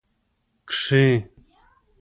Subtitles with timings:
[0.67, 1.05] کښې